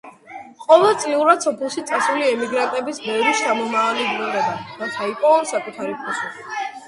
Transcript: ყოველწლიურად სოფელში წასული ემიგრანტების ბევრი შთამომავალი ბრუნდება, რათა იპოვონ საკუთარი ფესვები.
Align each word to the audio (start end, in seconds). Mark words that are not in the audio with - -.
ყოველწლიურად 0.61 1.43
სოფელში 1.47 1.83
წასული 1.91 2.23
ემიგრანტების 2.29 3.01
ბევრი 3.05 3.35
შთამომავალი 3.41 4.07
ბრუნდება, 4.13 4.57
რათა 4.83 5.11
იპოვონ 5.13 5.49
საკუთარი 5.53 5.97
ფესვები. 6.07 6.61